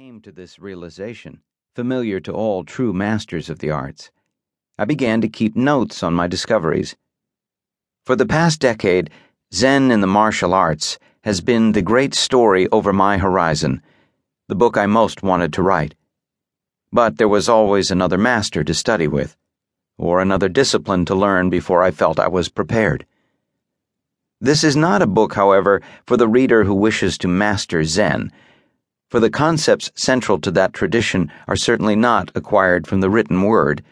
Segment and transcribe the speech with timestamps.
[0.00, 1.42] came to this realization,
[1.74, 4.10] familiar to all true masters of the arts,
[4.78, 6.96] I began to keep notes on my discoveries.
[8.06, 9.10] For the past decade,
[9.52, 13.82] Zen in the martial arts has been the great story over my horizon,
[14.48, 15.94] the book I most wanted to write.
[16.90, 19.36] But there was always another master to study with,
[19.98, 23.04] or another discipline to learn before I felt I was prepared.
[24.40, 28.32] This is not a book, however, for the reader who wishes to master Zen
[29.10, 33.82] for the concepts central to that tradition are certainly not acquired from the written word.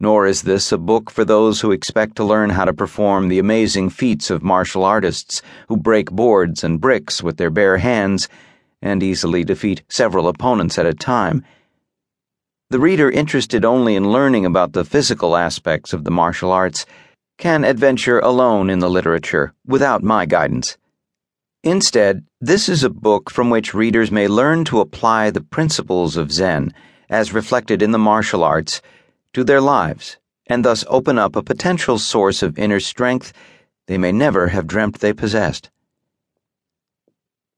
[0.00, 3.38] Nor is this a book for those who expect to learn how to perform the
[3.38, 8.28] amazing feats of martial artists who break boards and bricks with their bare hands
[8.80, 11.44] and easily defeat several opponents at a time.
[12.70, 16.86] The reader interested only in learning about the physical aspects of the martial arts
[17.36, 20.78] can adventure alone in the literature without my guidance.
[21.64, 26.32] Instead, this is a book from which readers may learn to apply the principles of
[26.32, 26.74] Zen,
[27.08, 28.82] as reflected in the martial arts,
[29.32, 33.32] to their lives, and thus open up a potential source of inner strength
[33.86, 35.70] they may never have dreamt they possessed.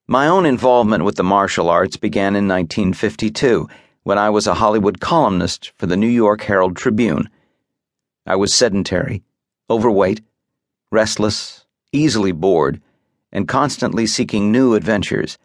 [0.06, 3.68] My own involvement with the martial arts began in 1952
[4.02, 7.30] when I was a Hollywood columnist for the New York Herald Tribune.
[8.26, 9.22] I was sedentary,
[9.70, 10.20] overweight,
[10.90, 12.82] restless, easily bored
[13.34, 15.36] and constantly seeking new adventures.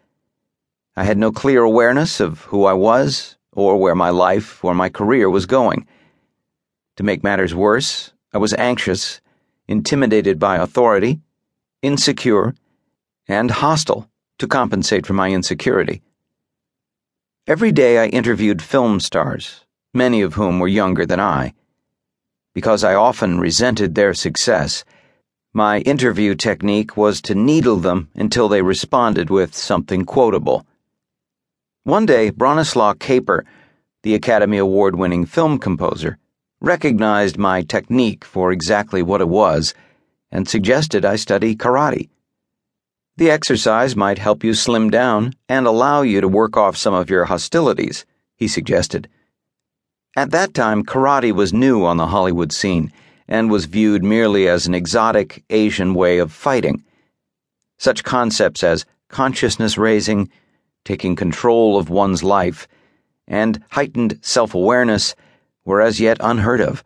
[0.96, 4.88] I had no clear awareness of who I was or where my life or my
[4.88, 5.86] career was going.
[6.96, 9.20] To make matters worse, I was anxious,
[9.66, 11.20] intimidated by authority,
[11.82, 12.54] insecure,
[13.26, 16.00] and hostile to compensate for my insecurity.
[17.46, 21.54] Every day I interviewed film stars, many of whom were younger than I.
[22.54, 24.84] Because I often resented their success,
[25.52, 30.64] my interview technique was to needle them until they responded with something quotable.
[31.82, 33.44] One day, Bronislaw Kaper,
[34.04, 36.18] the Academy Award winning film composer,
[36.60, 39.74] recognized my technique for exactly what it was
[40.30, 42.08] and suggested I study karate.
[43.16, 47.10] The exercise might help you slim down and allow you to work off some of
[47.10, 48.06] your hostilities,
[48.36, 49.08] he suggested.
[50.16, 52.92] At that time, karate was new on the Hollywood scene
[53.30, 56.84] and was viewed merely as an exotic Asian way of fighting.
[57.78, 60.28] Such concepts as consciousness raising,
[60.84, 62.66] taking control of one's life,
[63.28, 65.14] and heightened self awareness
[65.64, 66.82] were as yet unheard of.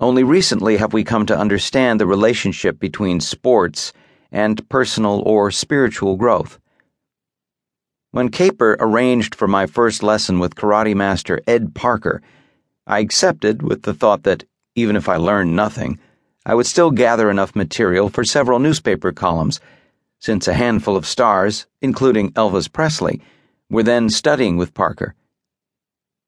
[0.00, 3.92] Only recently have we come to understand the relationship between sports
[4.32, 6.58] and personal or spiritual growth.
[8.10, 12.22] When Kaper arranged for my first lesson with karate master Ed Parker,
[12.86, 14.44] I accepted with the thought that
[14.78, 15.98] even if I learned nothing,
[16.46, 19.60] I would still gather enough material for several newspaper columns,
[20.20, 23.20] since a handful of stars, including Elvis Presley,
[23.68, 25.14] were then studying with Parker.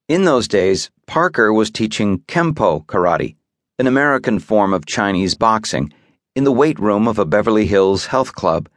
[0.08, 3.36] In those days, Parker was teaching Kempo karate,
[3.78, 5.92] an American form of Chinese boxing,
[6.34, 8.68] in the weight room of a Beverly Hills health club.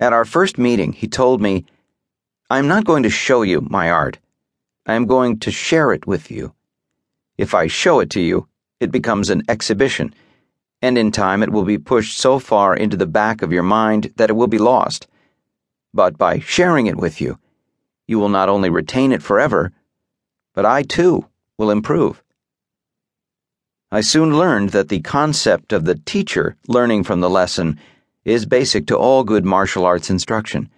[0.00, 1.64] At our first meeting, he told me,
[2.50, 4.18] I'm not going to show you my art.
[4.86, 6.54] I am going to share it with you.
[7.38, 8.48] If I show it to you,
[8.80, 10.12] it becomes an exhibition,
[10.82, 14.12] and in time it will be pushed so far into the back of your mind
[14.16, 15.06] that it will be lost.
[15.94, 17.38] But by sharing it with you,
[18.08, 19.70] you will not only retain it forever,
[20.52, 21.26] but I too
[21.56, 22.22] will improve.
[23.92, 27.78] I soon learned that the concept of the teacher learning from the lesson
[28.24, 30.68] is basic to all good martial arts instruction.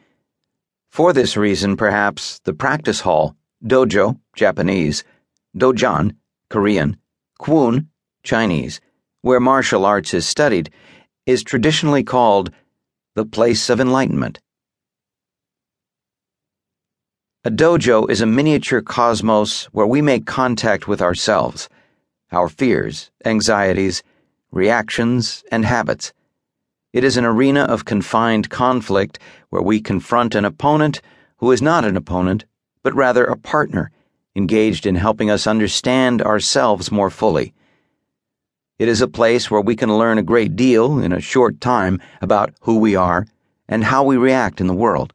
[0.91, 3.35] For this reason, perhaps, the practice hall,
[3.65, 5.05] dojo, Japanese,
[5.57, 6.17] dojang,
[6.51, 6.97] Korean,
[7.41, 7.87] Kwoon,
[8.25, 8.81] Chinese,
[9.23, 10.69] where martial arts is studied,
[11.25, 12.51] is traditionally called
[13.15, 14.41] the place of enlightenment.
[17.45, 21.69] A dojo is a miniature cosmos where we make contact with ourselves,
[22.33, 24.03] our fears, anxieties,
[24.51, 26.13] reactions, and habits.
[26.93, 31.01] It is an arena of confined conflict where we confront an opponent
[31.37, 32.45] who is not an opponent,
[32.83, 33.93] but rather a partner
[34.37, 37.53] engaged in helping us understand ourselves more fully.
[38.79, 42.01] It is a place where we can learn a great deal in a short time
[42.23, 43.27] about who we are
[43.69, 45.13] and how we react in the world.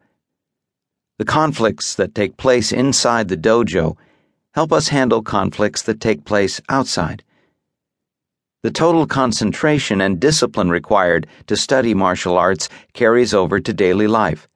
[1.17, 3.97] The conflicts that take place inside the dojo
[4.53, 7.23] help us handle conflicts that take place outside.
[8.63, 14.47] The total concentration and discipline required to study martial arts carries over to daily life.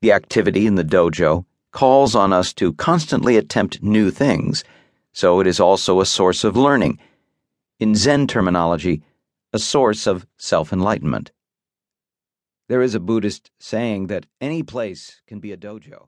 [0.00, 4.64] The activity in the dojo calls on us to constantly attempt new things,
[5.12, 6.98] so it is also a source of learning.
[7.80, 9.02] In Zen terminology,
[9.52, 11.32] a source of self enlightenment.
[12.68, 16.06] There is a Buddhist saying that any place can be a dojo.